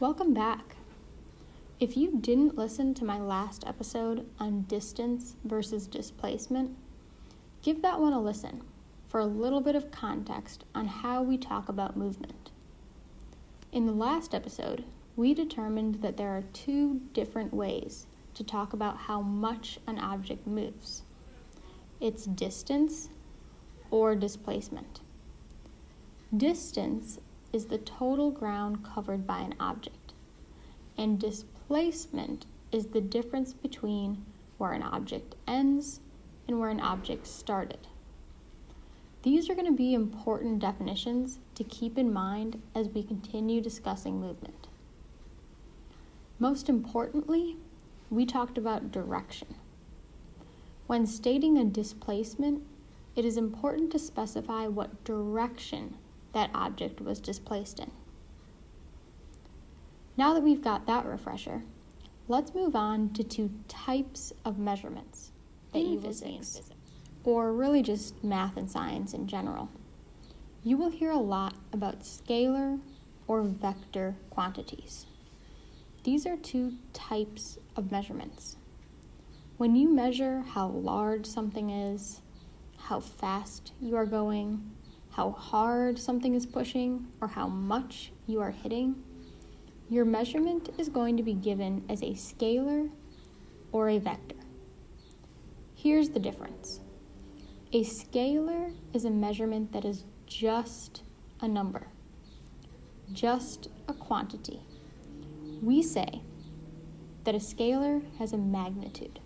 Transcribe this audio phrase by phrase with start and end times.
[0.00, 0.74] Welcome back.
[1.78, 6.76] If you didn't listen to my last episode on distance versus displacement,
[7.62, 8.62] give that one a listen
[9.06, 12.50] for a little bit of context on how we talk about movement.
[13.70, 14.82] In the last episode,
[15.14, 20.44] we determined that there are two different ways to talk about how much an object
[20.44, 21.04] moves
[22.00, 23.10] its distance
[23.92, 25.02] or displacement.
[26.36, 27.20] Distance
[27.54, 30.12] is the total ground covered by an object,
[30.98, 34.24] and displacement is the difference between
[34.58, 36.00] where an object ends
[36.48, 37.86] and where an object started.
[39.22, 44.20] These are going to be important definitions to keep in mind as we continue discussing
[44.20, 44.66] movement.
[46.40, 47.56] Most importantly,
[48.10, 49.54] we talked about direction.
[50.88, 52.64] When stating a displacement,
[53.14, 55.96] it is important to specify what direction
[56.34, 57.90] that object was displaced in.
[60.16, 61.62] Now that we've got that refresher,
[62.28, 65.32] let's move on to two types of measurements
[65.72, 66.70] that in you will see in physics,
[67.24, 69.70] or really just math and science in general.
[70.62, 72.80] You will hear a lot about scalar
[73.26, 75.06] or vector quantities.
[76.04, 78.56] These are two types of measurements.
[79.56, 82.20] When you measure how large something is,
[82.76, 84.70] how fast you are going,
[85.14, 88.96] how hard something is pushing, or how much you are hitting,
[89.88, 92.90] your measurement is going to be given as a scalar
[93.70, 94.34] or a vector.
[95.76, 96.80] Here's the difference
[97.72, 101.02] a scalar is a measurement that is just
[101.40, 101.86] a number,
[103.12, 104.60] just a quantity.
[105.62, 106.22] We say
[107.22, 109.20] that a scalar has a magnitude.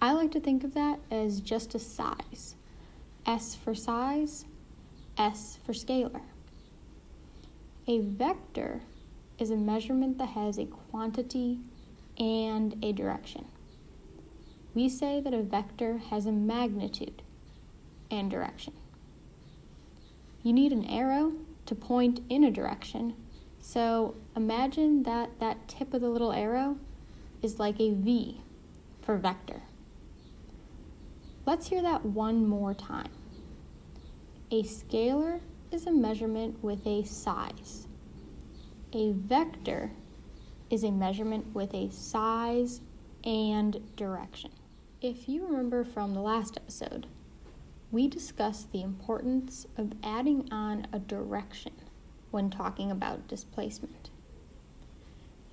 [0.00, 2.54] I like to think of that as just a size.
[3.26, 4.46] S for size,
[5.16, 6.22] S for scalar.
[7.86, 8.82] A vector
[9.38, 11.58] is a measurement that has a quantity
[12.18, 13.46] and a direction.
[14.74, 17.22] We say that a vector has a magnitude
[18.10, 18.72] and direction.
[20.42, 21.32] You need an arrow
[21.66, 23.14] to point in a direction,
[23.60, 26.78] so imagine that that tip of the little arrow
[27.42, 28.40] is like a V
[29.02, 29.62] for vector.
[31.44, 33.10] Let's hear that one more time.
[34.52, 35.40] A scalar
[35.70, 37.88] is a measurement with a size.
[38.92, 39.92] A vector
[40.68, 42.82] is a measurement with a size
[43.24, 44.50] and direction.
[45.00, 47.06] If you remember from the last episode,
[47.90, 51.72] we discussed the importance of adding on a direction
[52.30, 54.10] when talking about displacement.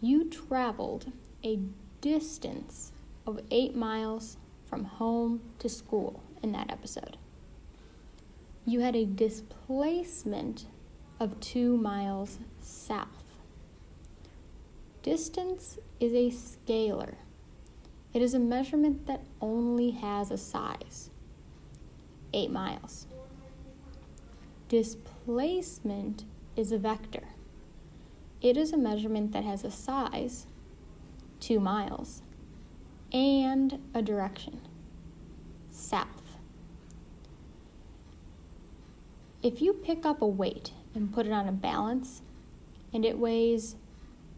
[0.02, 1.62] You traveled a
[2.02, 2.92] distance
[3.26, 4.36] of eight miles
[4.66, 7.16] from home to school in that episode.
[8.70, 10.68] You had a displacement
[11.20, 13.24] of two miles south.
[15.02, 17.16] Distance is a scalar.
[18.14, 21.10] It is a measurement that only has a size,
[22.32, 23.08] eight miles.
[24.68, 26.26] Displacement
[26.56, 27.30] is a vector.
[28.40, 30.46] It is a measurement that has a size,
[31.40, 32.22] two miles,
[33.12, 34.62] and a direction
[35.72, 36.19] south.
[39.42, 42.22] If you pick up a weight and put it on a balance
[42.94, 43.76] and it weighs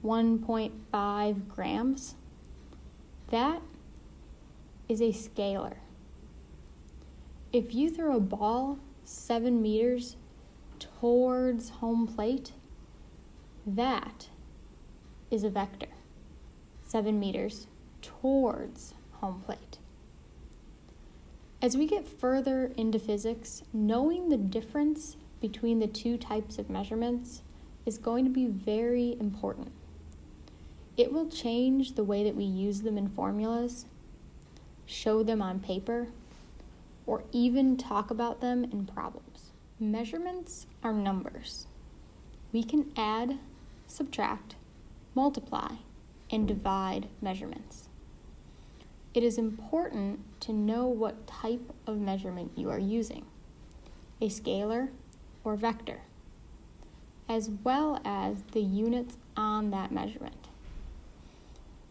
[0.04, 2.16] 1.5 grams,
[3.30, 3.62] that
[4.88, 5.78] is a scalar.
[7.52, 10.18] If you throw a ball seven meters
[10.78, 12.54] towards home plate,
[13.66, 14.30] that
[15.32, 15.88] is a vector.
[16.84, 17.68] Seven meters
[18.02, 19.80] towards home plate.
[21.62, 27.44] As we get further into physics, knowing the difference between the two types of measurements
[27.86, 29.72] is going to be very important.
[30.98, 33.86] It will change the way that we use them in formulas,
[34.88, 36.08] show them on paper,
[37.06, 39.52] or even talk about them in problems.
[39.80, 41.68] Measurements are numbers.
[42.52, 43.38] We can add,
[43.86, 44.56] subtract,
[45.14, 45.76] multiply,
[46.32, 47.88] and divide measurements.
[49.14, 53.26] It is important to know what type of measurement you are using
[54.22, 54.90] a scalar
[55.44, 56.02] or vector,
[57.28, 60.48] as well as the units on that measurement.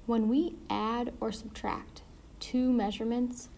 [0.06, 2.02] When we add or subtract
[2.38, 3.48] two measurements,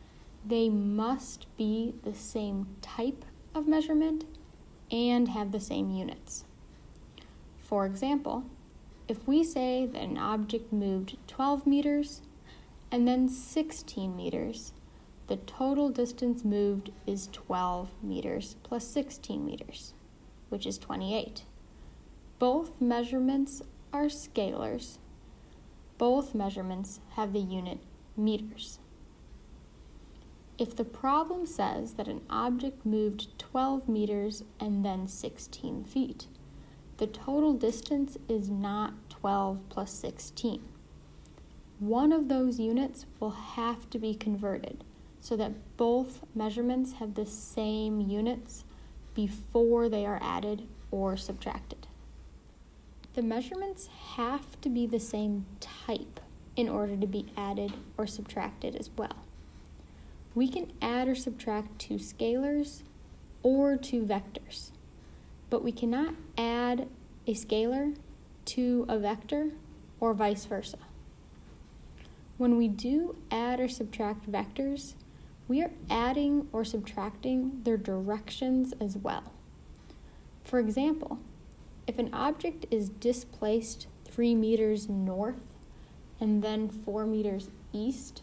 [0.45, 3.25] they must be the same type
[3.55, 4.25] of measurement
[4.91, 6.45] and have the same units.
[7.59, 8.45] For example,
[9.07, 12.23] if we say that an object moved 12 meters
[12.93, 14.73] and then 16 meters.
[15.27, 19.95] The total distance moved is 12 meters plus 16 meters,
[20.51, 21.45] which is 28.
[22.39, 23.63] Both measurements
[23.93, 24.99] are scalars,
[25.97, 27.79] both measurements have the unit
[28.17, 28.79] meters.
[30.59, 36.27] If the problem says that an object moved 12 meters and then 16 feet,
[36.99, 40.72] the total distance is not 12 plus 16.
[41.83, 44.85] One of those units will have to be converted
[45.21, 48.63] so that both measurements have the same units
[49.15, 51.89] before they are added or subtracted.
[53.15, 56.21] The measurements have to be the same type
[56.55, 59.17] in order to be added or subtracted as well.
[60.37, 62.83] We can add or subtract two scalars
[63.43, 64.71] or two vectors,
[65.51, 66.87] but we cannot add
[67.27, 67.97] a scalar
[68.45, 69.51] to a vector
[69.99, 70.79] or vice versa.
[72.43, 74.95] When we do add or subtract vectors,
[75.47, 79.33] we are adding or subtracting their directions as well.
[80.43, 81.21] For example,
[81.87, 85.39] if an object is displaced 3 meters north
[86.19, 88.23] and then 4 meters east,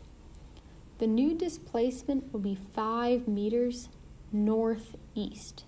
[0.98, 3.88] the new displacement will be 5 meters
[4.34, 5.64] northeast.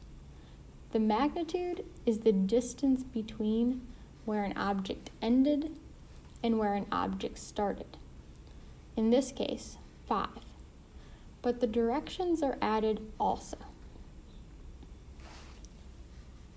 [0.92, 3.88] The magnitude is the distance between
[4.26, 5.72] where an object ended
[6.44, 7.96] and where an object started.
[8.96, 9.78] In this case,
[10.08, 10.28] 5.
[11.42, 13.58] But the directions are added also.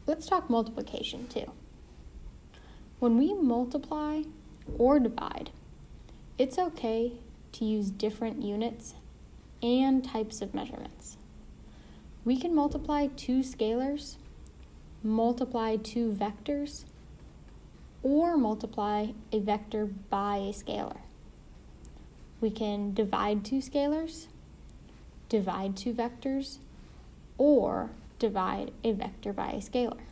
[0.06, 1.50] Let's talk multiplication too.
[2.98, 4.22] When we multiply
[4.78, 5.50] or divide,
[6.38, 7.12] it's okay
[7.52, 8.94] to use different units
[9.62, 11.16] and types of measurements.
[12.25, 14.16] We can multiply two scalars,
[15.02, 16.84] multiply two vectors,
[18.02, 21.03] or multiply a vector by a scalar.
[22.44, 24.26] We can divide two scalars,
[25.31, 26.58] divide two vectors,
[27.38, 27.88] or
[28.19, 30.02] divide a vector by a scalar.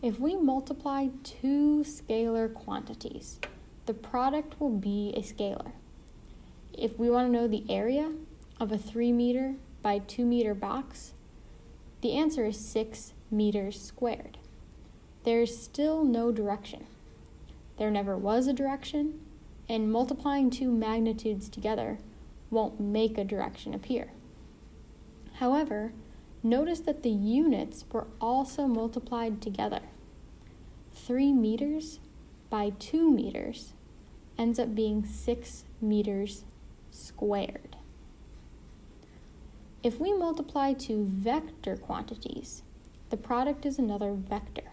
[0.00, 3.38] If we multiply two scalar quantities,
[3.84, 5.72] the product will be a scalar.
[6.72, 8.12] If we want to know the area
[8.58, 11.12] of a 3 meter by 2 meter box,
[12.00, 14.38] the answer is 6 meters squared.
[15.24, 16.86] There is still no direction.
[17.76, 19.20] There never was a direction,
[19.70, 21.96] and multiplying two magnitudes together
[22.50, 24.10] won't make a direction appear.
[25.34, 25.92] However,
[26.42, 29.82] notice that the units were also multiplied together.
[30.92, 32.00] 3 meters
[32.50, 33.74] by 2 meters
[34.36, 36.44] ends up being 6 meters
[36.90, 37.76] squared.
[39.84, 42.64] If we multiply two vector quantities,
[43.10, 44.72] the product is another vector.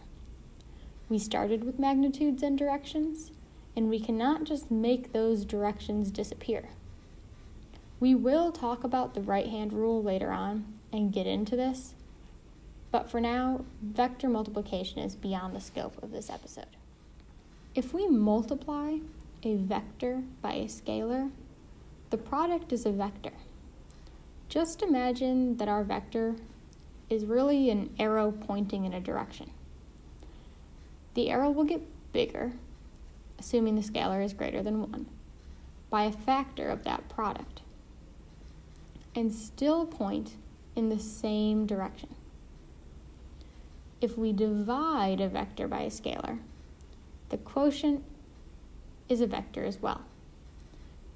[1.07, 3.31] We started with magnitudes and directions,
[3.77, 6.69] and we cannot just make those directions disappear.
[8.00, 11.94] We will talk about the right hand rule later on and get into this,
[12.91, 16.75] but for now, vector multiplication is beyond the scope of this episode.
[17.75, 18.97] If we multiply
[19.44, 21.30] a vector by a scalar,
[22.09, 23.33] the product is a vector.
[24.50, 26.35] Just imagine that our vector
[27.12, 29.51] is really an arrow pointing in a direction.
[31.13, 31.81] The arrow will get
[32.12, 32.53] bigger,
[33.39, 35.05] assuming the scalar is greater than 1,
[35.89, 37.61] by a factor of that product,
[39.15, 40.35] and still point
[40.75, 42.09] in the same direction.
[43.99, 46.39] If we divide a vector by a scalar,
[47.29, 48.03] the quotient
[49.09, 50.01] is a vector as well.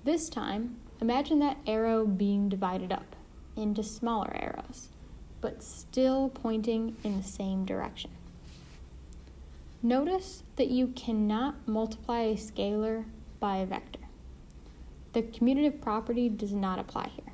[0.04, 3.16] This time, imagine that arrow being divided up
[3.56, 4.90] into smaller arrows,
[5.42, 8.10] but still pointing in the same direction.
[9.84, 13.06] Notice that you cannot multiply a scalar
[13.40, 14.02] by a vector.
[15.14, 17.34] The commutative property does not apply here.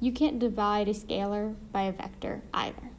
[0.00, 2.90] You can't divide a scalar by a vector either.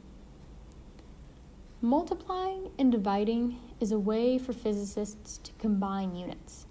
[1.82, 6.64] Multiplying and dividing is a way for physicists to combine units.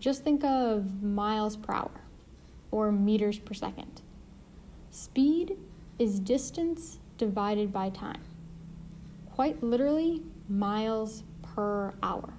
[0.00, 2.00] Just think of miles per hour
[2.72, 4.02] or meters per second.
[4.90, 5.58] Speed
[5.96, 8.22] is distance divided by time
[9.34, 12.34] quite literally miles per hour.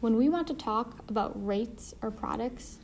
[0.00, 2.78] When we want to talk about rates or products,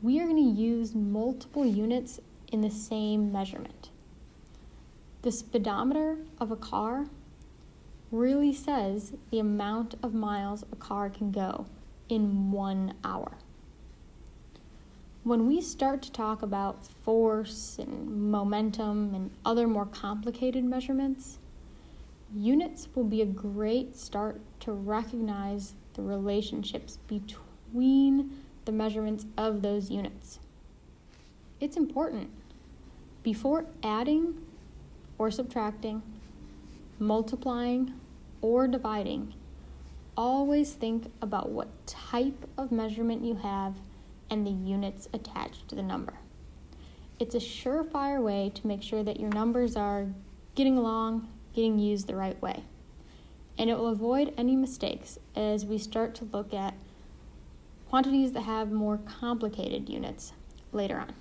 [0.00, 2.20] we are going to use multiple units
[2.52, 3.90] in the same measurement.
[5.22, 7.06] The speedometer of a car
[8.12, 11.66] really says the amount of miles a car can go
[12.08, 13.32] in one hour.
[15.24, 21.39] When we start to talk about force and momentum and other more complicated measurements,
[22.34, 28.30] Units will be a great start to recognize the relationships between
[28.64, 30.38] the measurements of those units.
[31.58, 32.30] It's important.
[33.22, 34.40] Before adding
[35.18, 36.02] or subtracting,
[36.98, 37.94] multiplying
[38.40, 39.34] or dividing,
[40.16, 43.74] always think about what type of measurement you have
[44.30, 46.14] and the units attached to the number.
[47.18, 50.06] It's a surefire way to make sure that your numbers are
[50.54, 52.64] getting along, getting used the right way.
[53.58, 56.74] And it will avoid any mistakes as we start to look at
[57.88, 60.32] quantities that have more complicated units
[60.72, 61.14] later on.